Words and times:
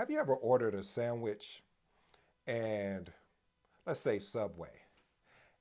Have 0.00 0.10
you 0.10 0.18
ever 0.18 0.32
ordered 0.32 0.74
a 0.74 0.82
sandwich 0.82 1.62
and 2.46 3.12
let's 3.86 4.00
say 4.00 4.18
Subway, 4.18 4.70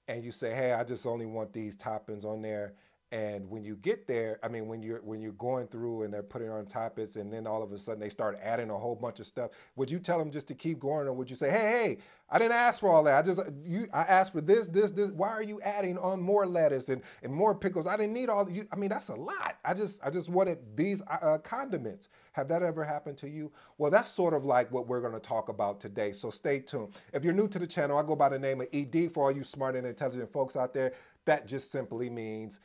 and 0.08 0.23
you 0.23 0.31
say, 0.31 0.55
hey, 0.55 0.71
I 0.71 0.85
just 0.85 1.05
only 1.05 1.25
want 1.25 1.51
these 1.51 1.76
toppings 1.76 2.23
on 2.23 2.41
there. 2.41 2.71
And 3.11 3.49
when 3.49 3.63
you 3.63 3.75
get 3.77 4.05
there, 4.05 4.39
I 4.43 4.49
mean, 4.49 4.67
when 4.67 4.83
you're 4.83 5.01
when 5.01 5.19
you're 5.19 5.31
going 5.31 5.67
through 5.67 6.03
and 6.03 6.13
they're 6.13 6.21
putting 6.21 6.49
on 6.49 6.65
toppings, 6.65 7.15
and 7.15 7.33
then 7.33 7.47
all 7.47 7.63
of 7.63 7.71
a 7.71 7.78
sudden 7.78 7.99
they 7.99 8.09
start 8.09 8.39
adding 8.41 8.69
a 8.69 8.78
whole 8.78 8.96
bunch 8.96 9.19
of 9.19 9.25
stuff, 9.25 9.49
would 9.75 9.89
you 9.89 9.97
tell 9.97 10.19
them 10.19 10.29
just 10.29 10.47
to 10.49 10.53
keep 10.53 10.79
going, 10.79 11.07
or 11.07 11.13
would 11.13 11.28
you 11.28 11.35
say, 11.35 11.49
"Hey, 11.49 11.57
hey, 11.57 11.97
I 12.31 12.37
didn't 12.37 12.53
ask 12.53 12.79
for 12.79 12.89
all 12.89 13.03
that. 13.03 13.17
I 13.17 13.21
just 13.24 13.39
you 13.65 13.87
I 13.93 14.01
asked 14.01 14.33
for 14.33 14.42
this, 14.42 14.67
this, 14.67 14.92
this. 14.92 15.10
Why 15.11 15.29
are 15.29 15.42
you 15.42 15.60
adding 15.61 15.97
on 15.97 16.21
more 16.21 16.45
lettuce 16.45 16.89
and, 16.89 17.02
and 17.23 17.34
more 17.34 17.55
pickles? 17.55 17.88
I 17.88 17.98
didn't 17.98 18.13
need 18.13 18.30
all 18.30 18.48
you. 18.49 18.67
I 18.71 18.75
mean, 18.75 18.89
that's 18.89 19.09
a 19.09 19.16
lot. 19.16 19.55
I 19.66 19.73
just 19.73 20.03
I 20.03 20.12
just 20.12 20.30
wanted 20.30 20.59
these 20.76 21.02
uh, 21.02 21.17
uh 21.21 21.38
condiments. 21.39 22.09
Have 22.34 22.48
that 22.49 22.62
ever 22.62 22.84
happened 22.84 23.17
to 23.20 23.30
you? 23.30 23.52
Well, 23.80 23.89
that's 23.89 24.09
sort 24.09 24.34
of 24.35 24.45
like 24.45 24.71
what 24.71 24.88
we're 24.88 25.02
going 25.02 25.13
to 25.13 25.20
talk 25.20 25.49
about 25.49 25.81
today. 25.81 26.12
So 26.12 26.29
stay 26.29 26.59
tuned. 26.59 26.93
If 27.13 27.23
you're 27.23 27.34
new 27.34 27.48
to 27.48 27.57
the 27.57 27.67
channel, 27.67 27.98
I 27.98 28.03
go 28.03 28.15
by 28.15 28.29
the 28.29 28.39
name 28.39 28.62
of 28.62 28.67
ED 28.71 29.12
for 29.13 29.26
all 29.26 29.31
you 29.31 29.43
smart 29.43 29.76
and 29.76 29.87
intelligent 29.87 30.31
folks 30.31 30.55
out 30.55 30.73
there. 30.73 30.93
That 31.26 31.48
just 31.48 31.71
simply 31.71 32.09
means 32.09 32.59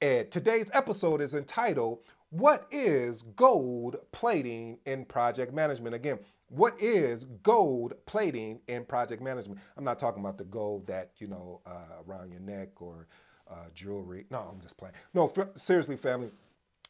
Ed. 0.00 0.30
Today's 0.30 0.70
episode 0.74 1.20
is 1.20 1.34
entitled, 1.34 2.00
What 2.30 2.66
is 2.70 3.22
Gold 3.34 3.96
Plating 4.12 4.78
in 4.86 5.04
Project 5.04 5.52
Management? 5.52 5.94
Again, 5.94 6.20
what 6.50 6.80
is 6.80 7.24
gold 7.42 7.94
plating 8.06 8.60
in 8.68 8.84
project 8.84 9.20
management? 9.22 9.60
I'm 9.76 9.84
not 9.84 9.98
talking 9.98 10.22
about 10.22 10.38
the 10.38 10.44
gold 10.44 10.86
that, 10.86 11.10
you 11.18 11.26
know, 11.26 11.60
uh, 11.66 12.02
around 12.06 12.30
your 12.30 12.40
neck 12.40 12.80
or 12.80 13.06
uh, 13.50 13.66
jewelry. 13.74 14.24
No, 14.30 14.48
I'm 14.50 14.60
just 14.60 14.78
playing. 14.78 14.94
No, 15.14 15.30
seriously, 15.56 15.96
family. 15.96 16.30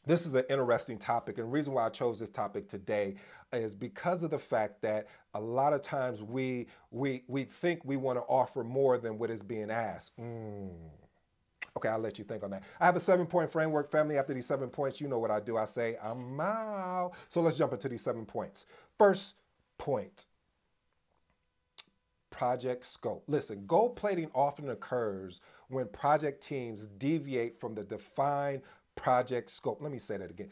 This 0.07 0.27
is 0.27 0.35
an 0.35 0.45
interesting 0.49 0.97
topic, 0.97 1.39
and 1.39 1.47
the 1.47 1.51
reason 1.51 1.73
why 1.73 1.85
I 1.85 1.89
chose 1.91 2.19
this 2.19 2.31
topic 2.31 2.69
today 2.69 3.17
is 3.53 3.75
because 3.75 4.23
of 4.23 4.31
the 4.31 4.39
fact 4.39 4.81
that 4.83 5.09
a 5.35 5.41
lot 5.41 5.73
of 5.73 5.83
times 5.83 6.23
we 6.23 6.69
we 6.91 7.25
we 7.27 7.45
think 7.45 7.85
we 7.85 7.97
want 7.97 8.17
to 8.17 8.23
offer 8.23 8.65
more 8.65 8.97
than 8.97 9.19
what 9.19 9.29
is 9.29 9.43
being 9.43 9.71
asked. 9.71 10.17
Mm. 10.19 10.71
Okay, 11.79 11.91
I'll 11.91 12.01
let 12.01 12.19
you 12.19 12.25
think 12.25 12.43
on 12.43 12.51
that. 12.51 12.65
I 12.81 12.87
have 12.87 12.97
a 12.97 13.01
seven 13.01 13.25
point 13.25 13.53
framework, 13.53 13.89
family. 13.89 14.19
After 14.19 14.35
these 14.35 14.47
seven 14.47 14.69
points, 14.69 15.01
you 15.01 15.07
know 15.07 15.21
what 15.21 15.31
I 15.31 15.39
do. 15.39 15.57
I 15.57 15.65
say, 15.65 15.97
I'm 16.03 16.41
out. 16.41 17.13
So 17.29 17.41
let's 17.41 17.57
jump 17.57 17.73
into 17.73 17.89
these 17.89 18.03
seven 18.03 18.27
points. 18.27 18.67
First 18.99 19.37
point 19.79 20.27
project 22.31 22.85
scope. 22.85 23.23
Listen, 23.29 23.65
gold 23.69 23.95
plating 23.95 24.29
often 24.35 24.71
occurs 24.71 25.41
when 25.69 25.87
project 25.87 26.43
teams 26.43 26.89
deviate 26.99 27.61
from 27.61 27.77
the 27.77 27.85
defined 27.85 28.63
project 28.97 29.49
scope. 29.49 29.81
Let 29.81 29.93
me 29.93 29.99
say 29.99 30.17
that 30.17 30.31
again. 30.31 30.49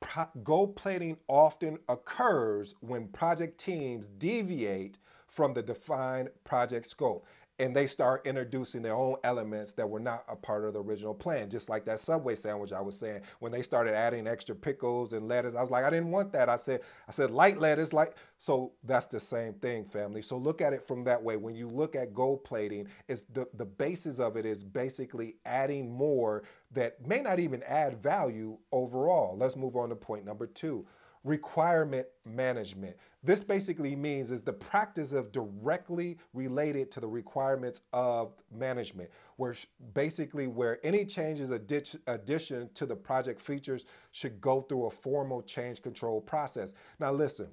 Pro 0.00 0.26
gold 0.42 0.76
plating 0.76 1.16
often 1.26 1.78
occurs 1.88 2.74
when 2.80 3.08
project 3.08 3.56
teams 3.58 4.08
deviate 4.18 4.98
from 5.26 5.54
the 5.54 5.62
defined 5.62 6.28
project 6.44 6.86
scope 6.86 7.26
and 7.58 7.74
they 7.74 7.86
start 7.86 8.26
introducing 8.26 8.82
their 8.82 8.94
own 8.94 9.16
elements 9.22 9.72
that 9.74 9.88
were 9.88 10.00
not 10.00 10.24
a 10.28 10.34
part 10.34 10.64
of 10.64 10.74
the 10.74 10.82
original 10.82 11.14
plan. 11.14 11.48
Just 11.48 11.68
like 11.68 11.84
that 11.84 12.00
Subway 12.00 12.34
sandwich 12.34 12.72
I 12.72 12.80
was 12.80 12.98
saying, 12.98 13.20
when 13.38 13.52
they 13.52 13.62
started 13.62 13.94
adding 13.94 14.26
extra 14.26 14.56
pickles 14.56 15.12
and 15.12 15.28
lettuce, 15.28 15.54
I 15.54 15.60
was 15.60 15.70
like, 15.70 15.84
I 15.84 15.90
didn't 15.90 16.10
want 16.10 16.32
that. 16.32 16.48
I 16.48 16.56
said, 16.56 16.80
I 17.08 17.12
said 17.12 17.30
light 17.30 17.58
lettuce, 17.58 17.92
like 17.92 18.16
so. 18.38 18.72
That's 18.84 19.06
the 19.06 19.20
same 19.20 19.54
thing, 19.54 19.84
family. 19.84 20.20
So 20.22 20.36
look 20.36 20.60
at 20.60 20.72
it 20.72 20.86
from 20.86 21.04
that 21.04 21.22
way. 21.22 21.36
When 21.36 21.54
you 21.54 21.68
look 21.68 21.94
at 21.96 22.12
gold 22.12 22.44
plating, 22.44 22.88
it's 23.08 23.22
the 23.32 23.46
the 23.54 23.64
basis 23.64 24.18
of 24.18 24.36
it 24.36 24.46
is 24.46 24.64
basically 24.64 25.36
adding 25.46 25.90
more 25.92 26.42
that 26.72 27.06
may 27.06 27.20
not 27.20 27.38
even 27.38 27.62
add 27.64 28.02
value 28.02 28.58
overall. 28.72 29.36
Let's 29.36 29.56
move 29.56 29.76
on 29.76 29.90
to 29.90 29.96
point 29.96 30.24
number 30.24 30.46
two 30.46 30.86
requirement 31.24 32.06
management. 32.26 32.96
This 33.22 33.42
basically 33.42 33.96
means 33.96 34.30
is 34.30 34.42
the 34.42 34.52
practice 34.52 35.12
of 35.12 35.32
directly 35.32 36.18
related 36.34 36.90
to 36.92 37.00
the 37.00 37.08
requirements 37.08 37.80
of 37.94 38.34
management, 38.54 39.10
where 39.36 39.54
basically 39.94 40.46
where 40.46 40.84
any 40.86 41.04
changes 41.06 41.50
addition 41.50 42.70
to 42.74 42.86
the 42.86 42.94
project 42.94 43.40
features 43.40 43.86
should 44.12 44.40
go 44.40 44.60
through 44.62 44.86
a 44.86 44.90
formal 44.90 45.42
change 45.42 45.80
control 45.82 46.20
process. 46.20 46.74
Now 47.00 47.12
listen, 47.12 47.48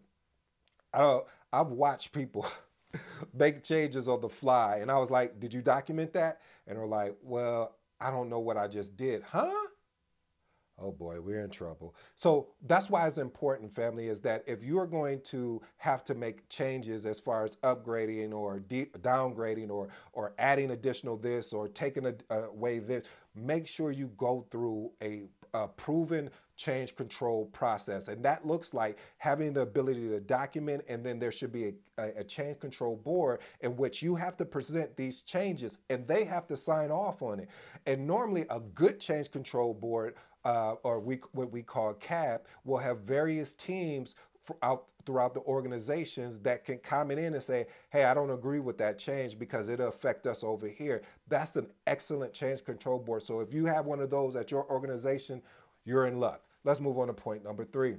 I, 0.93 1.21
I've 1.53 1.67
watched 1.67 2.11
people 2.11 2.45
make 3.33 3.63
changes 3.63 4.09
on 4.09 4.19
the 4.19 4.29
fly, 4.29 4.77
and 4.77 4.91
I 4.91 4.97
was 4.97 5.09
like, 5.09 5.39
"Did 5.39 5.53
you 5.53 5.61
document 5.61 6.11
that?" 6.13 6.41
And 6.67 6.77
they're 6.77 6.85
like, 6.85 7.15
"Well, 7.21 7.77
I 8.01 8.11
don't 8.11 8.29
know 8.29 8.39
what 8.39 8.57
I 8.57 8.67
just 8.67 8.97
did, 8.97 9.23
huh?" 9.23 9.67
Oh 10.81 10.91
boy, 10.91 11.19
we're 11.21 11.43
in 11.43 11.49
trouble. 11.49 11.95
So 12.15 12.47
that's 12.67 12.89
why 12.89 13.07
it's 13.07 13.17
important, 13.17 13.73
family, 13.73 14.07
is 14.07 14.21
that 14.21 14.43
if 14.47 14.63
you 14.63 14.79
are 14.79 14.87
going 14.87 15.21
to 15.25 15.61
have 15.77 16.03
to 16.05 16.15
make 16.15 16.47
changes 16.49 17.05
as 17.05 17.19
far 17.19 17.43
as 17.45 17.55
upgrading 17.57 18.33
or 18.33 18.59
downgrading 18.59 19.69
or 19.69 19.89
or 20.13 20.33
adding 20.39 20.71
additional 20.71 21.17
this 21.17 21.53
or 21.53 21.67
taking 21.67 22.11
away 22.29 22.79
this, 22.79 23.05
make 23.35 23.67
sure 23.67 23.91
you 23.91 24.07
go 24.17 24.45
through 24.51 24.91
a, 25.01 25.23
a 25.53 25.67
proven 25.67 26.29
change 26.61 26.95
control 26.95 27.45
process. 27.47 28.07
And 28.07 28.23
that 28.23 28.45
looks 28.45 28.73
like 28.73 28.99
having 29.17 29.53
the 29.53 29.61
ability 29.61 30.07
to 30.09 30.19
document, 30.19 30.83
and 30.87 31.03
then 31.03 31.17
there 31.17 31.31
should 31.31 31.51
be 31.51 31.73
a, 31.97 32.03
a, 32.17 32.23
change 32.23 32.59
control 32.59 32.97
board 32.97 33.39
in 33.61 33.75
which 33.75 34.03
you 34.03 34.15
have 34.15 34.37
to 34.37 34.45
present 34.45 34.95
these 34.95 35.21
changes 35.21 35.79
and 35.89 36.07
they 36.07 36.23
have 36.23 36.47
to 36.47 36.57
sign 36.57 36.91
off 36.91 37.23
on 37.23 37.39
it. 37.39 37.49
And 37.87 38.05
normally, 38.05 38.45
a 38.49 38.59
good 38.59 38.99
change 38.99 39.31
control 39.31 39.73
board 39.73 40.15
uh, 40.45 40.73
or 40.83 40.99
we, 40.99 41.19
what 41.33 41.51
we 41.51 41.61
call 41.61 41.93
CAB, 41.93 42.41
will 42.65 42.77
have 42.77 42.99
various 42.99 43.53
teams 43.53 44.15
out 44.63 44.85
throughout 45.05 45.33
the 45.33 45.41
organizations 45.41 46.39
that 46.39 46.63
can 46.63 46.77
comment 46.79 47.19
in 47.19 47.33
and 47.33 47.43
say, 47.43 47.65
hey, 47.89 48.03
I 48.03 48.13
don't 48.13 48.29
agree 48.29 48.59
with 48.59 48.77
that 48.77 48.99
change 48.99 49.39
because 49.39 49.69
it'll 49.69 49.87
affect 49.87 50.27
us 50.27 50.43
over 50.43 50.67
here. 50.67 51.01
That's 51.27 51.55
an 51.55 51.67
excellent 51.87 52.33
change 52.33 52.63
control 52.63 52.99
board. 52.99 53.23
So 53.23 53.39
if 53.39 53.53
you 53.53 53.65
have 53.65 53.85
one 53.85 53.99
of 53.99 54.09
those 54.09 54.35
at 54.35 54.51
your 54.51 54.69
organization, 54.69 55.41
you're 55.85 56.05
in 56.05 56.19
luck. 56.19 56.41
Let's 56.63 56.79
move 56.79 56.99
on 56.99 57.07
to 57.07 57.13
point 57.13 57.43
number 57.43 57.65
three. 57.65 57.95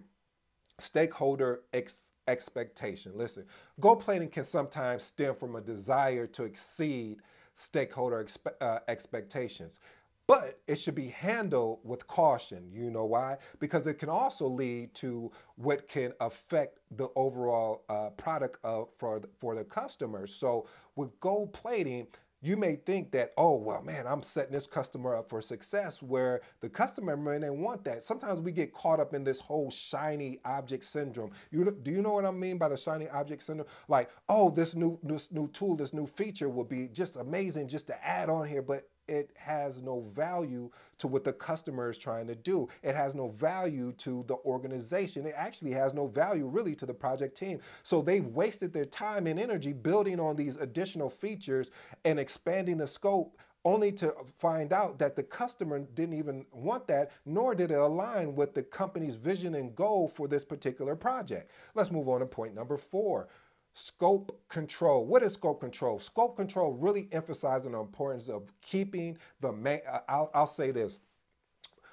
Stakeholder 0.78 1.62
ex 1.72 2.12
expectation. 2.28 3.12
Listen, 3.16 3.44
gold 3.80 4.00
plating 4.00 4.28
can 4.28 4.44
sometimes 4.44 5.02
stem 5.02 5.34
from 5.34 5.56
a 5.56 5.60
desire 5.60 6.26
to 6.28 6.44
exceed 6.44 7.18
stakeholder 7.56 8.24
expe 8.24 8.52
uh, 8.60 8.78
expectations 8.88 9.80
but 10.26 10.60
it 10.66 10.76
should 10.76 10.94
be 10.94 11.08
handled 11.08 11.80
with 11.84 12.06
caution. 12.06 12.70
You 12.72 12.90
know 12.90 13.04
why? 13.04 13.38
Because 13.58 13.86
it 13.86 13.94
can 13.94 14.08
also 14.08 14.46
lead 14.46 14.94
to 14.94 15.30
what 15.56 15.88
can 15.88 16.12
affect 16.20 16.78
the 16.96 17.08
overall 17.16 17.84
uh, 17.88 18.10
product 18.10 18.58
of, 18.64 18.88
for, 18.98 19.20
the, 19.20 19.28
for 19.40 19.54
the 19.54 19.64
customers. 19.64 20.34
So 20.34 20.66
with 20.96 21.18
gold 21.20 21.52
plating, 21.52 22.06
you 22.44 22.56
may 22.56 22.74
think 22.74 23.12
that, 23.12 23.32
oh, 23.36 23.54
well, 23.54 23.82
man, 23.82 24.04
I'm 24.04 24.22
setting 24.22 24.52
this 24.52 24.66
customer 24.66 25.14
up 25.14 25.30
for 25.30 25.40
success 25.40 26.02
where 26.02 26.40
the 26.60 26.68
customer 26.68 27.16
may 27.16 27.38
not 27.38 27.56
want 27.56 27.84
that. 27.84 28.02
Sometimes 28.02 28.40
we 28.40 28.50
get 28.50 28.74
caught 28.74 28.98
up 28.98 29.14
in 29.14 29.22
this 29.22 29.38
whole 29.38 29.70
shiny 29.70 30.40
object 30.44 30.84
syndrome. 30.84 31.30
You, 31.52 31.70
do 31.82 31.92
you 31.92 32.02
know 32.02 32.14
what 32.14 32.24
I 32.24 32.32
mean 32.32 32.58
by 32.58 32.68
the 32.68 32.76
shiny 32.76 33.08
object 33.10 33.44
syndrome? 33.44 33.68
Like, 33.86 34.10
oh, 34.28 34.50
this 34.50 34.74
new, 34.74 34.98
new 35.30 35.48
tool, 35.52 35.76
this 35.76 35.92
new 35.92 36.06
feature 36.06 36.48
will 36.48 36.64
be 36.64 36.88
just 36.88 37.14
amazing 37.14 37.68
just 37.68 37.86
to 37.86 38.04
add 38.04 38.28
on 38.28 38.48
here, 38.48 38.62
but 38.62 38.88
it 39.08 39.30
has 39.36 39.82
no 39.82 40.00
value 40.14 40.70
to 40.98 41.08
what 41.08 41.24
the 41.24 41.32
customer 41.32 41.90
is 41.90 41.98
trying 41.98 42.26
to 42.26 42.34
do. 42.34 42.68
It 42.82 42.94
has 42.94 43.14
no 43.14 43.28
value 43.28 43.92
to 43.98 44.24
the 44.28 44.36
organization. 44.44 45.26
It 45.26 45.34
actually 45.36 45.72
has 45.72 45.94
no 45.94 46.06
value 46.06 46.46
really 46.46 46.74
to 46.76 46.86
the 46.86 46.94
project 46.94 47.36
team. 47.36 47.60
So 47.82 48.02
they've 48.02 48.26
wasted 48.26 48.72
their 48.72 48.84
time 48.84 49.26
and 49.26 49.38
energy 49.38 49.72
building 49.72 50.20
on 50.20 50.36
these 50.36 50.56
additional 50.56 51.10
features 51.10 51.70
and 52.04 52.18
expanding 52.18 52.78
the 52.78 52.86
scope 52.86 53.38
only 53.64 53.92
to 53.92 54.12
find 54.38 54.72
out 54.72 54.98
that 54.98 55.14
the 55.14 55.22
customer 55.22 55.80
didn't 55.94 56.18
even 56.18 56.44
want 56.52 56.86
that, 56.88 57.12
nor 57.26 57.54
did 57.54 57.70
it 57.70 57.78
align 57.78 58.34
with 58.34 58.54
the 58.54 58.62
company's 58.62 59.14
vision 59.14 59.54
and 59.54 59.76
goal 59.76 60.08
for 60.08 60.26
this 60.26 60.44
particular 60.44 60.96
project. 60.96 61.50
Let's 61.74 61.90
move 61.90 62.08
on 62.08 62.20
to 62.20 62.26
point 62.26 62.54
number 62.54 62.76
four 62.76 63.28
Scope 63.74 64.38
control. 64.48 65.06
What 65.06 65.22
is 65.22 65.32
scope 65.32 65.60
control? 65.60 65.98
Scope 65.98 66.36
control 66.36 66.72
really 66.74 67.08
emphasizing 67.12 67.72
the 67.72 67.80
importance 67.80 68.28
of 68.28 68.52
keeping 68.60 69.16
the 69.40 69.52
main, 69.52 69.80
I'll, 70.08 70.30
I'll 70.34 70.46
say 70.46 70.70
this. 70.70 70.98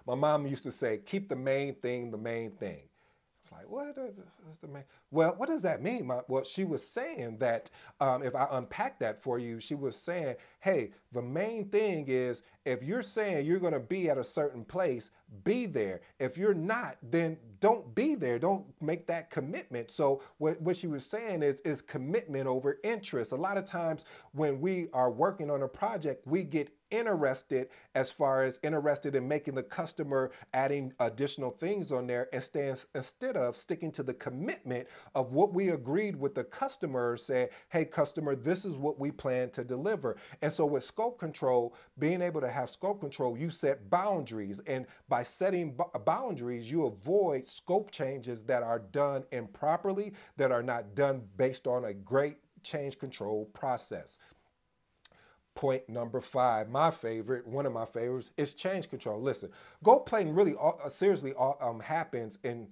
My 0.06 0.16
mom 0.16 0.46
used 0.46 0.64
to 0.64 0.72
say, 0.72 1.00
keep 1.06 1.30
the 1.30 1.36
main 1.36 1.76
thing 1.76 2.12
the 2.12 2.18
main 2.18 2.52
thing. 2.52 2.82
I 3.52 3.64
was 3.64 3.64
like, 3.64 3.70
what 3.70 3.88
is 4.52 4.58
the 4.60 4.68
main? 4.68 4.84
Well, 5.12 5.34
what 5.38 5.48
does 5.48 5.62
that 5.62 5.82
mean? 5.82 6.08
My, 6.08 6.20
well, 6.28 6.44
she 6.44 6.66
was 6.66 6.86
saying 6.86 7.38
that 7.40 7.70
um, 8.00 8.24
if 8.24 8.36
I 8.36 8.48
unpack 8.52 9.00
that 9.00 9.22
for 9.22 9.40
you, 9.40 9.60
she 9.60 9.76
was 9.76 9.96
saying, 9.96 10.36
hey, 10.60 10.92
the 11.12 11.22
main 11.22 11.70
thing 11.70 12.06
is 12.08 12.44
if 12.66 12.84
you're 12.84 13.02
saying 13.02 13.46
you're 13.46 13.60
going 13.60 13.74
to 13.74 13.80
be 13.80 14.10
at 14.10 14.18
a 14.18 14.24
certain 14.24 14.64
place, 14.64 15.12
be 15.44 15.66
there. 15.66 16.02
If 16.20 16.38
you're 16.38 16.54
not, 16.54 16.98
then 17.02 17.38
don't 17.60 17.94
be 17.96 18.16
there. 18.16 18.40
Don't 18.40 18.66
make 18.82 19.08
that 19.08 19.32
commitment. 19.32 19.92
So 19.92 20.22
what, 20.38 20.62
what 20.62 20.76
she 20.78 20.88
was 20.88 21.06
saying 21.06 21.44
is, 21.44 21.62
is 21.62 21.82
commitment 21.82 22.48
over 22.48 22.80
interest. 22.84 23.32
A 23.32 23.36
lot 23.36 23.58
of 23.58 23.66
times 23.66 24.06
when 24.34 24.60
we 24.60 24.88
are 24.94 25.12
working 25.12 25.50
on 25.50 25.64
a 25.64 25.68
project, 25.68 26.26
we 26.28 26.44
get 26.44 26.72
interested 26.92 27.70
as 27.94 28.10
far 28.10 28.44
as 28.44 28.60
interested 28.64 29.16
in 29.16 29.28
making 29.28 29.54
the 29.54 29.62
customer 29.62 30.32
adding 30.54 30.92
additional 31.00 31.52
things 31.52 31.92
on 31.92 32.08
there 32.08 32.28
instead, 32.34 32.80
instead 32.96 33.38
of 33.38 33.56
sticking 33.56 33.92
to 33.92 34.02
the 34.02 34.14
commitment 34.14 34.88
of 35.14 35.32
what 35.32 35.54
we 35.54 35.70
agreed 35.70 36.16
with 36.16 36.34
the 36.34 36.44
customer 36.44 37.16
saying, 37.16 37.48
hey 37.70 37.86
customer, 37.86 38.36
this 38.36 38.66
is 38.66 38.76
what 38.76 39.00
we 39.00 39.12
plan 39.12 39.50
to 39.52 39.64
deliver. 39.64 40.18
And 40.42 40.49
so 40.52 40.66
with 40.66 40.84
scope 40.84 41.20
control, 41.20 41.76
being 41.98 42.22
able 42.22 42.42
to 42.42 42.50
have 42.50 42.70
scope 42.70 43.00
control, 43.00 43.38
you 43.38 43.50
set 43.50 43.90
boundaries. 43.90 44.62
And 44.68 44.86
by 45.08 45.24
setting 45.24 45.78
boundaries, 46.06 46.70
you 46.70 46.86
avoid 46.86 47.46
scope 47.46 47.92
changes 47.92 48.44
that 48.44 48.64
are 48.64 48.80
done 48.80 49.24
improperly, 49.32 50.14
that 50.38 50.52
are 50.52 50.64
not 50.64 50.96
done 50.96 51.22
based 51.38 51.68
on 51.68 51.86
a 51.86 51.94
great 51.94 52.38
change 52.64 53.00
control 53.00 53.46
process. 53.54 54.18
Point 55.56 55.90
number 55.90 56.22
five, 56.22 56.70
my 56.70 56.90
favorite, 56.90 57.46
one 57.46 57.66
of 57.66 57.74
my 57.74 57.86
favorites, 57.86 58.32
is 58.38 58.54
change 58.54 58.90
control. 58.90 59.22
Listen, 59.22 59.50
gold 59.84 60.06
plating 60.06 60.34
really 60.34 60.56
uh, 60.62 60.88
seriously 60.88 61.34
um, 61.38 61.80
happens 61.82 62.40
in 62.44 62.72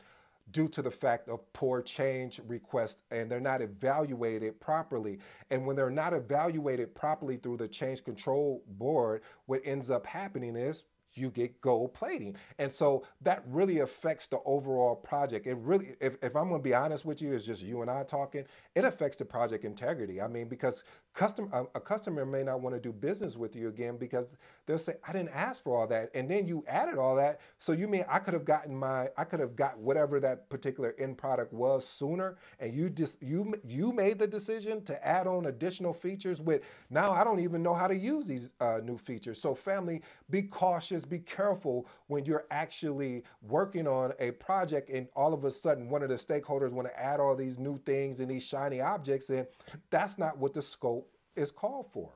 due 0.52 0.68
to 0.70 0.82
the 0.82 0.92
fact 0.92 1.28
of 1.30 1.42
poor 1.54 1.82
change 1.82 2.40
requests 2.48 2.98
and 3.12 3.30
they're 3.30 3.40
not 3.40 3.62
evaluated 3.62 4.60
properly. 4.60 5.20
And 5.50 5.66
when 5.66 5.76
they're 5.76 5.90
not 5.90 6.14
evaluated 6.14 6.96
properly 6.96 7.38
through 7.38 7.58
the 7.58 7.68
change 7.68 8.04
control 8.04 8.64
board, 8.68 9.22
what 9.46 9.62
ends 9.66 9.90
up 9.90 10.06
happening 10.06 10.56
is 10.56 10.84
you 11.18 11.30
get 11.30 11.60
gold 11.62 11.94
plating. 11.94 12.36
And 12.60 12.72
so 12.72 13.06
that 13.22 13.44
really 13.48 13.80
affects 13.80 14.28
the 14.28 14.40
overall 14.46 14.96
project. 14.96 15.48
It 15.48 15.58
really, 15.58 15.96
if, 16.00 16.18
if 16.22 16.36
I'm 16.36 16.50
gonna 16.50 16.62
be 16.62 16.74
honest 16.74 17.06
with 17.06 17.22
you, 17.22 17.34
it's 17.34 17.46
just 17.46 17.62
you 17.62 17.82
and 17.82 17.90
I 17.92 18.04
talking, 18.04 18.46
it 18.76 18.86
affects 18.86 19.18
the 19.18 19.26
project 19.26 19.66
integrity. 19.66 20.22
I 20.22 20.28
mean, 20.28 20.48
because 20.48 20.84
custom, 21.14 21.50
a, 21.54 21.64
a 21.76 21.80
customer 21.80 22.26
may 22.26 22.44
not 22.44 22.62
wanna 22.62 22.80
do 22.80 22.92
business 22.92 23.38
with 23.38 23.56
you 23.56 23.68
again 23.70 23.98
because 23.98 24.36
they'll 24.66 24.80
say, 24.80 24.96
I 25.08 25.12
didn't 25.14 25.30
ask 25.34 25.64
for 25.64 25.80
all 25.80 25.88
that. 25.88 26.12
And 26.14 26.30
then 26.30 26.48
you 26.48 26.64
added 26.68 26.98
all 26.98 27.16
that. 27.16 27.42
So 27.60 27.72
you 27.72 27.88
mean 27.88 28.06
I 28.10 28.20
could 28.20 28.34
have 28.34 28.46
gotten 28.46 28.76
my, 28.76 29.10
I 29.18 29.24
could 29.24 29.40
have 29.40 29.56
got 29.56 29.78
whatever 29.80 30.20
that 30.20 30.50
particular 30.50 30.96
end 31.00 31.18
product 31.18 31.54
was 31.54 31.88
sooner. 31.88 32.38
And 32.60 32.74
you 32.74 32.90
just, 32.90 33.22
you, 33.22 33.54
you 33.68 33.92
made 33.92 34.20
the 34.20 34.28
decision 34.28 34.84
to 34.86 35.08
add 35.08 35.28
on 35.28 35.48
additional 35.48 35.94
features 35.94 36.42
with, 36.42 36.62
now 36.90 37.12
I 37.12 37.24
don't 37.24 37.40
even 37.40 37.64
know 37.64 37.74
how 37.74 37.88
to 37.88 37.96
use 37.96 38.28
these 38.28 38.50
uh, 38.60 38.80
new 38.84 38.98
features. 38.98 39.42
So 39.42 39.56
family, 39.56 40.02
be 40.30 40.44
cautious, 40.44 41.06
be 41.10 41.20
careful 41.20 41.88
when 42.08 42.26
you're 42.26 42.46
actually 42.52 43.24
working 43.42 43.88
on 43.88 44.14
a 44.20 44.32
project 44.32 44.90
and 44.90 45.08
all 45.16 45.34
of 45.34 45.44
a 45.44 45.52
sudden 45.52 45.90
one 45.90 46.04
of 46.04 46.10
the 46.10 46.16
stakeholders 46.16 46.72
want 46.72 46.88
to 46.88 47.00
add 47.00 47.20
all 47.20 47.36
these 47.36 47.58
new 47.58 47.78
things 47.86 48.20
and 48.20 48.30
these 48.30 48.44
shiny 48.44 48.82
objects 48.82 49.30
and 49.30 49.48
that's 49.90 50.18
not 50.18 50.38
what 50.38 50.54
the 50.54 50.62
scope 50.62 51.10
is 51.36 51.52
called 51.52 51.88
for. 51.92 52.12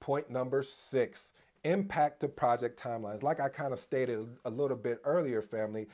Point 0.00 0.30
number 0.30 0.62
six, 0.62 1.32
impact 1.64 2.20
to 2.20 2.28
project 2.28 2.80
timelines. 2.80 3.22
Like 3.22 3.40
I 3.40 3.48
kind 3.48 3.72
of 3.72 3.80
stated 3.80 4.26
a 4.44 4.50
little 4.50 4.76
bit 4.76 5.00
earlier, 5.04 5.42
family, 5.42 5.88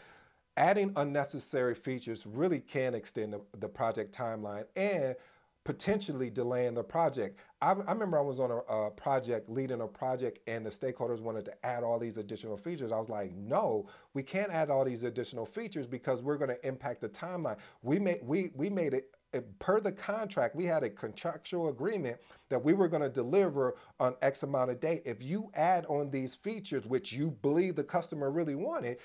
adding 0.57 0.93
unnecessary 0.97 1.75
features 1.75 2.27
really 2.27 2.61
can 2.61 2.95
extend 2.95 3.33
the, 3.33 3.41
the 3.59 3.69
project 3.69 4.17
timeline 4.17 4.65
and 4.77 5.15
potentially 5.65 6.29
delaying 6.31 6.75
the 6.75 6.83
project. 6.83 7.39
I, 7.61 7.73
I 7.73 7.93
remember 7.93 8.19
I 8.19 8.23
was 8.23 8.41
on 8.41 8.51
a, 8.51 8.57
a, 8.57 8.91
project, 8.91 9.49
leading 9.49 9.81
a 9.81 9.87
project, 9.87 10.41
and 10.49 10.67
the 10.67 10.71
stakeholders 10.71 11.21
wanted 11.21 11.45
to 11.45 11.67
add 11.67 11.85
all 11.85 11.99
these 11.99 12.19
additional 12.19 12.57
features. 12.57 12.93
I 12.93 12.99
was 12.99 13.09
like, 13.09 13.33
no, 13.35 13.89
we 14.15 14.23
can't 14.23 14.51
add 14.51 14.71
all 14.71 14.85
these 14.85 15.05
additional 15.05 15.47
features 15.47 15.87
because 15.87 16.23
we're 16.23 16.37
going 16.37 16.51
to 16.51 16.67
impact 16.67 17.01
the 17.01 17.09
timeline. 17.09 17.59
We 17.83 17.99
made 17.99 18.21
we 18.23 18.51
we 18.55 18.71
made 18.71 18.95
it 18.95 19.15
per 19.59 19.81
the 19.81 19.93
contract, 19.93 20.55
we 20.55 20.65
had 20.67 20.83
a 20.83 20.91
contractual 20.91 21.69
agreement 21.69 22.19
that 22.51 22.63
we 22.63 22.75
were 22.75 22.89
going 22.89 23.03
to 23.03 23.09
deliver 23.09 23.77
on 23.99 24.15
X 24.21 24.43
amount 24.43 24.71
of 24.71 24.81
date. 24.81 25.03
If 25.05 25.23
you 25.23 25.51
add 25.55 25.87
on 25.87 26.11
these 26.11 26.35
features, 26.35 26.87
which 26.87 27.13
you 27.13 27.31
believe 27.43 27.77
the 27.77 27.85
customer 27.85 28.31
really 28.31 28.55
wanted, 28.55 28.99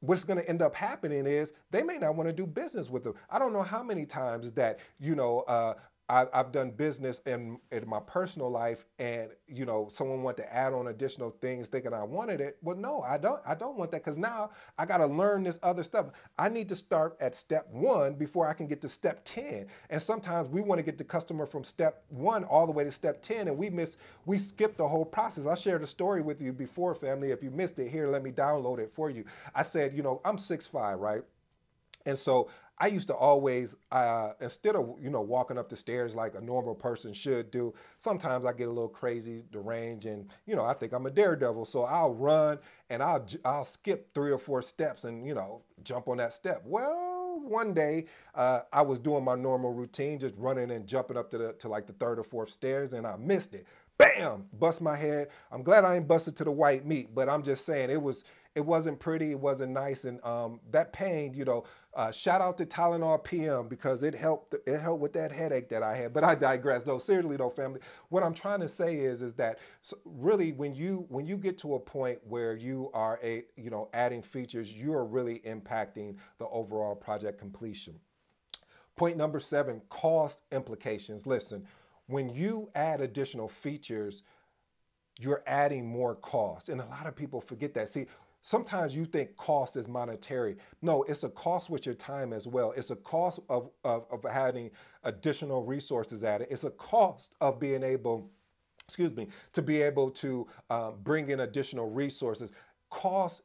what's 0.00 0.24
going 0.24 0.38
to 0.38 0.48
end 0.48 0.62
up 0.62 0.74
happening 0.74 1.26
is 1.26 1.52
they 1.70 1.82
may 1.82 1.98
not 1.98 2.16
want 2.16 2.28
to 2.28 2.32
do 2.32 2.46
business 2.46 2.88
with 2.88 3.04
them. 3.04 3.14
I 3.30 3.38
don't 3.38 3.52
know 3.52 3.62
how 3.62 3.82
many 3.82 4.06
times 4.06 4.52
that, 4.52 4.78
you 4.98 5.14
know, 5.14 5.40
uh, 5.40 5.74
I, 6.08 6.26
have 6.32 6.52
done 6.52 6.70
business 6.70 7.20
in, 7.26 7.58
in 7.70 7.88
my 7.88 8.00
personal 8.00 8.50
life, 8.50 8.86
and 8.98 9.30
you 9.46 9.66
know, 9.66 9.88
someone 9.90 10.22
want 10.22 10.36
to 10.38 10.54
add 10.54 10.72
on 10.72 10.88
additional 10.88 11.30
things, 11.40 11.68
thinking 11.68 11.92
I 11.92 12.02
wanted 12.02 12.40
it. 12.40 12.58
Well, 12.62 12.76
no, 12.76 13.02
I 13.02 13.18
don't. 13.18 13.40
I 13.46 13.54
don't 13.54 13.76
want 13.76 13.90
that 13.92 14.04
because 14.04 14.18
now 14.18 14.50
I 14.78 14.86
got 14.86 14.98
to 14.98 15.06
learn 15.06 15.42
this 15.44 15.58
other 15.62 15.84
stuff. 15.84 16.06
I 16.38 16.48
need 16.48 16.68
to 16.70 16.76
start 16.76 17.16
at 17.20 17.34
step 17.34 17.68
one 17.70 18.14
before 18.14 18.48
I 18.48 18.54
can 18.54 18.66
get 18.66 18.80
to 18.82 18.88
step 18.88 19.20
ten. 19.24 19.66
And 19.90 20.00
sometimes 20.00 20.48
we 20.48 20.62
want 20.62 20.78
to 20.78 20.82
get 20.82 20.98
the 20.98 21.04
customer 21.04 21.46
from 21.46 21.64
step 21.64 22.04
one 22.08 22.44
all 22.44 22.66
the 22.66 22.72
way 22.72 22.84
to 22.84 22.90
step 22.92 23.22
ten, 23.22 23.48
and 23.48 23.58
we 23.58 23.70
miss, 23.70 23.98
we 24.26 24.38
skip 24.38 24.76
the 24.76 24.88
whole 24.88 25.04
process. 25.04 25.46
I 25.46 25.54
shared 25.54 25.82
a 25.82 25.86
story 25.86 26.22
with 26.22 26.40
you 26.40 26.52
before, 26.52 26.94
family. 26.94 27.32
If 27.32 27.42
you 27.42 27.50
missed 27.50 27.78
it, 27.78 27.90
here, 27.90 28.08
let 28.08 28.22
me 28.22 28.30
download 28.30 28.78
it 28.78 28.92
for 28.94 29.10
you. 29.10 29.24
I 29.54 29.62
said, 29.62 29.94
you 29.94 30.02
know, 30.02 30.20
I'm 30.24 30.38
six 30.38 30.66
five, 30.66 30.98
right? 31.00 31.22
And 32.06 32.16
so 32.18 32.48
I 32.80 32.86
used 32.88 33.08
to 33.08 33.14
always, 33.14 33.74
uh, 33.90 34.32
instead 34.40 34.76
of 34.76 34.94
you 35.00 35.10
know 35.10 35.20
walking 35.20 35.58
up 35.58 35.68
the 35.68 35.76
stairs 35.76 36.14
like 36.14 36.34
a 36.34 36.40
normal 36.40 36.74
person 36.74 37.12
should 37.12 37.50
do, 37.50 37.74
sometimes 37.98 38.44
I 38.44 38.52
get 38.52 38.68
a 38.68 38.72
little 38.72 38.88
crazy, 38.88 39.44
deranged, 39.50 40.06
and 40.06 40.30
you 40.46 40.56
know 40.56 40.64
I 40.64 40.74
think 40.74 40.92
I'm 40.92 41.06
a 41.06 41.10
daredevil, 41.10 41.66
so 41.66 41.84
I'll 41.84 42.14
run 42.14 42.58
and 42.90 43.02
I'll 43.02 43.26
I'll 43.44 43.64
skip 43.64 44.12
three 44.14 44.30
or 44.30 44.38
four 44.38 44.62
steps 44.62 45.04
and 45.04 45.26
you 45.26 45.34
know 45.34 45.62
jump 45.82 46.08
on 46.08 46.18
that 46.18 46.32
step. 46.32 46.62
Well, 46.64 47.40
one 47.42 47.74
day 47.74 48.06
uh, 48.34 48.60
I 48.72 48.82
was 48.82 48.98
doing 48.98 49.24
my 49.24 49.34
normal 49.34 49.72
routine, 49.72 50.18
just 50.18 50.36
running 50.36 50.70
and 50.70 50.86
jumping 50.86 51.16
up 51.16 51.30
to 51.30 51.38
the 51.38 51.52
to 51.54 51.68
like 51.68 51.86
the 51.86 51.92
third 51.94 52.18
or 52.18 52.24
fourth 52.24 52.50
stairs, 52.50 52.92
and 52.92 53.06
I 53.06 53.16
missed 53.16 53.54
it. 53.54 53.66
Bam! 53.98 54.46
Bust 54.52 54.80
my 54.80 54.94
head. 54.96 55.28
I'm 55.50 55.64
glad 55.64 55.84
I 55.84 55.96
ain't 55.96 56.06
busted 56.06 56.36
to 56.36 56.44
the 56.44 56.52
white 56.52 56.86
meat, 56.86 57.14
but 57.14 57.28
I'm 57.28 57.42
just 57.42 57.64
saying 57.66 57.90
it 57.90 58.00
was 58.00 58.22
it 58.54 58.64
wasn't 58.64 58.98
pretty, 58.98 59.30
it 59.30 59.38
wasn't 59.38 59.72
nice, 59.72 60.04
and 60.04 60.24
um, 60.24 60.60
that 60.70 60.92
pain, 60.92 61.32
you 61.34 61.44
know. 61.44 61.64
Uh, 61.94 62.10
shout 62.12 62.40
out 62.40 62.56
to 62.58 62.66
Tylenol 62.66 63.22
PM 63.22 63.68
because 63.68 64.02
it 64.02 64.14
helped. 64.14 64.54
It 64.66 64.80
helped 64.80 65.00
with 65.00 65.12
that 65.12 65.30
headache 65.30 65.68
that 65.68 65.82
I 65.82 65.96
had. 65.96 66.12
But 66.12 66.24
I 66.24 66.34
digress. 66.34 66.82
Though 66.82 66.98
seriously, 66.98 67.36
though, 67.36 67.50
family, 67.50 67.80
what 68.08 68.22
I'm 68.22 68.34
trying 68.34 68.60
to 68.60 68.68
say 68.68 68.96
is, 68.98 69.22
is 69.22 69.34
that 69.34 69.58
really 70.04 70.52
when 70.52 70.74
you 70.74 71.06
when 71.08 71.26
you 71.26 71.36
get 71.36 71.58
to 71.58 71.74
a 71.74 71.78
point 71.78 72.18
where 72.26 72.56
you 72.56 72.90
are 72.94 73.20
a 73.22 73.44
you 73.56 73.70
know 73.70 73.88
adding 73.94 74.22
features, 74.22 74.72
you 74.72 74.92
are 74.92 75.04
really 75.04 75.40
impacting 75.46 76.16
the 76.38 76.46
overall 76.48 76.94
project 76.94 77.38
completion. 77.38 77.94
Point 78.96 79.16
number 79.16 79.40
seven: 79.40 79.80
cost 79.88 80.40
implications. 80.52 81.26
Listen, 81.26 81.66
when 82.06 82.28
you 82.28 82.70
add 82.74 83.00
additional 83.00 83.48
features, 83.48 84.22
you're 85.20 85.42
adding 85.46 85.86
more 85.86 86.14
cost, 86.16 86.68
and 86.68 86.80
a 86.80 86.86
lot 86.86 87.06
of 87.06 87.14
people 87.14 87.40
forget 87.40 87.74
that. 87.74 87.88
See 87.88 88.06
Sometimes 88.42 88.94
you 88.94 89.04
think 89.04 89.36
cost 89.36 89.76
is 89.76 89.88
monetary. 89.88 90.56
No, 90.80 91.02
it's 91.04 91.24
a 91.24 91.28
cost 91.28 91.70
with 91.70 91.84
your 91.84 91.94
time 91.94 92.32
as 92.32 92.46
well. 92.46 92.72
It's 92.76 92.90
a 92.90 92.96
cost 92.96 93.40
of, 93.48 93.70
of, 93.84 94.06
of 94.10 94.24
having 94.30 94.70
additional 95.04 95.64
resources 95.64 96.24
at 96.24 96.40
it. 96.40 96.48
It's 96.50 96.64
a 96.64 96.70
cost 96.70 97.34
of 97.40 97.58
being 97.58 97.82
able, 97.82 98.30
excuse 98.86 99.14
me, 99.14 99.28
to 99.52 99.62
be 99.62 99.82
able 99.82 100.10
to 100.12 100.46
um, 100.70 100.94
bring 101.02 101.30
in 101.30 101.40
additional 101.40 101.90
resources. 101.90 102.52
Cost 102.90 103.42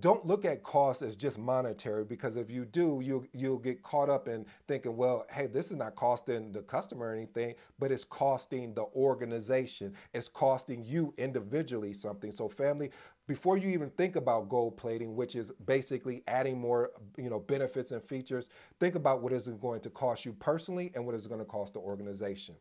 don't 0.00 0.26
look 0.26 0.44
at 0.44 0.64
cost 0.64 1.02
as 1.02 1.14
just 1.14 1.38
monetary 1.38 2.04
because 2.04 2.34
if 2.36 2.50
you 2.50 2.64
do, 2.64 3.00
you'll, 3.04 3.24
you'll 3.32 3.58
get 3.58 3.82
caught 3.82 4.10
up 4.10 4.26
in 4.26 4.44
thinking, 4.66 4.96
well, 4.96 5.24
hey, 5.30 5.46
this 5.46 5.70
is 5.70 5.76
not 5.76 5.94
costing 5.94 6.50
the 6.50 6.62
customer 6.62 7.12
anything, 7.14 7.54
but 7.78 7.92
it's 7.92 8.02
costing 8.02 8.74
the 8.74 8.86
organization. 8.96 9.94
It's 10.12 10.28
costing 10.28 10.84
you 10.84 11.14
individually 11.16 11.92
something. 11.92 12.32
So 12.32 12.48
family, 12.48 12.90
before 13.28 13.56
you 13.56 13.68
even 13.70 13.88
think 13.90 14.16
about 14.16 14.48
gold 14.48 14.76
plating, 14.76 15.14
which 15.14 15.36
is 15.36 15.52
basically 15.64 16.24
adding 16.26 16.60
more, 16.60 16.90
you 17.16 17.30
know, 17.30 17.38
benefits 17.38 17.92
and 17.92 18.02
features, 18.02 18.48
think 18.80 18.96
about 18.96 19.22
what 19.22 19.32
is 19.32 19.46
it 19.46 19.60
going 19.60 19.80
to 19.82 19.90
cost 19.90 20.24
you 20.24 20.32
personally 20.32 20.90
and 20.96 21.06
what 21.06 21.14
is 21.14 21.24
it 21.24 21.28
going 21.28 21.40
to 21.40 21.44
cost 21.44 21.74
the 21.74 21.80
organization. 21.80 22.56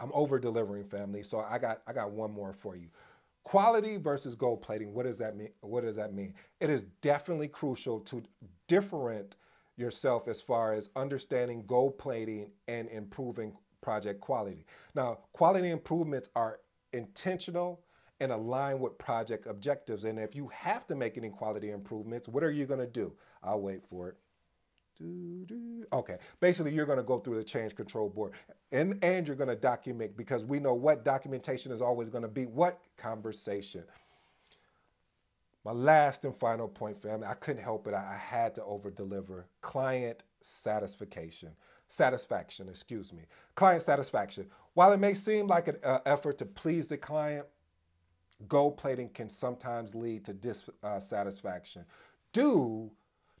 I'm 0.00 0.10
over 0.12 0.38
delivering 0.38 0.84
family. 0.84 1.22
So 1.22 1.40
I 1.40 1.58
got, 1.58 1.82
I 1.86 1.92
got 1.92 2.10
one 2.10 2.32
more 2.32 2.52
for 2.52 2.76
you. 2.76 2.88
Quality 3.48 3.96
versus 3.96 4.34
gold 4.34 4.60
plating. 4.60 4.92
What 4.92 5.06
does 5.06 5.16
that 5.16 5.34
mean? 5.34 5.48
What 5.62 5.82
does 5.82 5.96
that 5.96 6.12
mean? 6.12 6.34
It 6.60 6.68
is 6.68 6.84
definitely 7.00 7.48
crucial 7.48 7.98
to 8.00 8.22
different 8.66 9.36
yourself 9.78 10.28
as 10.28 10.42
far 10.42 10.74
as 10.74 10.90
understanding 10.96 11.64
gold 11.66 11.96
plating 11.96 12.50
and 12.66 12.90
improving 12.90 13.56
project 13.80 14.20
quality. 14.20 14.66
Now, 14.94 15.20
quality 15.32 15.70
improvements 15.70 16.28
are 16.36 16.60
intentional 16.92 17.80
and 18.20 18.32
align 18.32 18.80
with 18.80 18.98
project 18.98 19.46
objectives. 19.46 20.04
And 20.04 20.18
if 20.18 20.36
you 20.36 20.48
have 20.48 20.86
to 20.88 20.94
make 20.94 21.16
any 21.16 21.30
quality 21.30 21.70
improvements, 21.70 22.28
what 22.28 22.44
are 22.44 22.50
you 22.50 22.66
going 22.66 22.80
to 22.80 22.86
do? 22.86 23.14
I'll 23.42 23.62
wait 23.62 23.80
for 23.88 24.10
it. 24.10 24.16
Okay, 25.00 26.16
basically 26.40 26.72
you're 26.72 26.86
going 26.86 26.98
to 26.98 27.04
go 27.04 27.18
through 27.18 27.36
the 27.36 27.44
change 27.44 27.74
control 27.76 28.08
board 28.08 28.32
and, 28.72 28.98
and 29.02 29.26
you're 29.26 29.36
going 29.36 29.48
to 29.48 29.56
document 29.56 30.16
because 30.16 30.44
we 30.44 30.58
know 30.58 30.74
what 30.74 31.04
documentation 31.04 31.70
is 31.70 31.80
always 31.80 32.08
going 32.08 32.22
to 32.22 32.28
be 32.28 32.46
what 32.46 32.80
conversation. 32.96 33.84
My 35.64 35.72
last 35.72 36.24
and 36.24 36.34
final 36.36 36.66
point, 36.66 37.00
family, 37.00 37.26
I 37.26 37.34
couldn't 37.34 37.62
help 37.62 37.86
it. 37.86 37.94
I 37.94 38.16
had 38.16 38.54
to 38.56 38.64
over 38.64 38.90
deliver 38.90 39.46
client 39.60 40.24
satisfaction. 40.40 41.50
Satisfaction, 41.88 42.68
excuse 42.68 43.12
me. 43.12 43.22
Client 43.54 43.82
satisfaction. 43.82 44.46
While 44.74 44.92
it 44.92 45.00
may 45.00 45.14
seem 45.14 45.46
like 45.46 45.68
an 45.68 45.76
uh, 45.84 46.00
effort 46.06 46.38
to 46.38 46.46
please 46.46 46.88
the 46.88 46.96
client, 46.96 47.46
gold 48.46 48.76
plating 48.76 49.08
can 49.10 49.28
sometimes 49.28 49.94
lead 49.94 50.24
to 50.24 50.32
dissatisfaction 50.32 51.84
due 52.32 52.90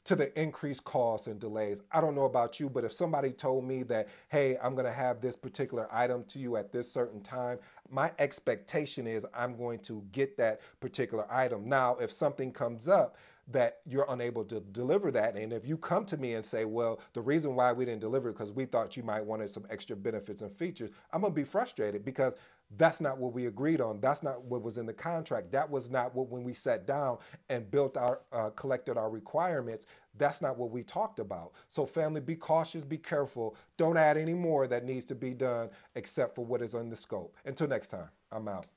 to 0.08 0.16
the 0.16 0.40
increased 0.40 0.84
costs 0.84 1.26
and 1.26 1.38
delays. 1.38 1.82
I 1.92 2.00
don't 2.00 2.14
know 2.14 2.24
about 2.24 2.58
you, 2.58 2.70
but 2.70 2.82
if 2.82 2.94
somebody 2.94 3.30
told 3.30 3.64
me 3.64 3.82
that, 3.84 4.08
hey, 4.30 4.56
I'm 4.62 4.74
going 4.74 4.86
to 4.86 4.92
have 4.92 5.20
this 5.20 5.36
particular 5.36 5.86
item 5.92 6.24
to 6.28 6.38
you 6.38 6.56
at 6.56 6.72
this 6.72 6.90
certain 6.90 7.20
time, 7.20 7.58
my 7.90 8.10
expectation 8.18 9.06
is 9.06 9.26
I'm 9.34 9.54
going 9.54 9.80
to 9.80 10.02
get 10.12 10.34
that 10.38 10.62
particular 10.80 11.26
item. 11.30 11.68
Now, 11.68 11.96
if 11.96 12.10
something 12.10 12.52
comes 12.52 12.88
up, 12.88 13.16
that 13.50 13.78
you're 13.86 14.06
unable 14.10 14.44
to 14.44 14.60
deliver 14.60 15.10
that. 15.12 15.36
And 15.36 15.52
if 15.52 15.66
you 15.66 15.76
come 15.76 16.04
to 16.06 16.16
me 16.16 16.34
and 16.34 16.44
say, 16.44 16.64
well, 16.66 17.00
the 17.14 17.20
reason 17.20 17.56
why 17.56 17.72
we 17.72 17.84
didn't 17.84 18.00
deliver 18.00 18.30
it 18.30 18.34
because 18.34 18.52
we 18.52 18.66
thought 18.66 18.96
you 18.96 19.02
might 19.02 19.24
wanted 19.24 19.50
some 19.50 19.66
extra 19.70 19.96
benefits 19.96 20.42
and 20.42 20.52
features, 20.52 20.90
I'm 21.12 21.22
gonna 21.22 21.34
be 21.34 21.44
frustrated 21.44 22.04
because 22.04 22.36
that's 22.76 23.00
not 23.00 23.18
what 23.18 23.34
we 23.34 23.46
agreed 23.46 23.80
on. 23.80 24.00
That's 24.00 24.22
not 24.22 24.44
what 24.44 24.62
was 24.62 24.78
in 24.78 24.86
the 24.86 24.94
contract. 24.94 25.52
That 25.52 25.70
was 25.70 25.90
not 25.90 26.14
what 26.14 26.30
when 26.30 26.44
we 26.44 26.54
sat 26.54 26.86
down 26.86 27.18
and 27.48 27.70
built 27.70 27.96
our 27.96 28.20
uh, 28.32 28.50
collected 28.50 28.98
our 28.98 29.10
requirements. 29.10 29.86
That's 30.18 30.42
not 30.42 30.58
what 30.58 30.70
we 30.70 30.84
talked 30.84 31.18
about. 31.20 31.52
So 31.68 31.86
family, 31.86 32.20
be 32.20 32.36
cautious, 32.36 32.84
be 32.84 32.98
careful. 32.98 33.56
Don't 33.78 33.98
add 33.98 34.18
any 34.18 34.34
more 34.34 34.68
that 34.68 34.84
needs 34.84 35.06
to 35.06 35.16
be 35.16 35.34
done 35.34 35.70
except 35.96 36.36
for 36.36 36.44
what 36.46 36.62
is 36.62 36.74
in 36.74 36.90
the 36.90 36.96
scope. 36.96 37.36
Until 37.46 37.68
next 37.68 37.88
time, 37.88 38.10
I'm 38.32 38.48
out. 38.48 38.68